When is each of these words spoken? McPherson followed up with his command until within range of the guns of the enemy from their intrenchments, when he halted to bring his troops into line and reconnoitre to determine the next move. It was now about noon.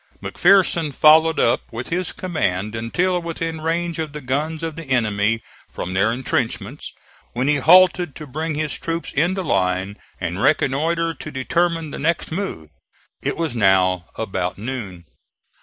McPherson 0.19 0.91
followed 0.95 1.39
up 1.39 1.61
with 1.71 1.89
his 1.89 2.11
command 2.11 2.73
until 2.73 3.21
within 3.21 3.61
range 3.61 3.99
of 3.99 4.13
the 4.13 4.21
guns 4.21 4.63
of 4.63 4.75
the 4.75 4.85
enemy 4.85 5.43
from 5.71 5.93
their 5.93 6.11
intrenchments, 6.11 6.91
when 7.33 7.47
he 7.47 7.57
halted 7.57 8.15
to 8.15 8.25
bring 8.25 8.55
his 8.55 8.73
troops 8.73 9.13
into 9.13 9.43
line 9.43 9.97
and 10.19 10.41
reconnoitre 10.41 11.13
to 11.13 11.29
determine 11.29 11.91
the 11.91 11.99
next 11.99 12.31
move. 12.31 12.71
It 13.21 13.37
was 13.37 13.55
now 13.55 14.05
about 14.15 14.57
noon. 14.57 15.05